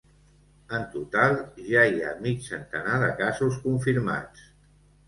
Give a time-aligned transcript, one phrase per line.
[0.77, 4.53] En total ja hi ha mig centenar de casos confirmats.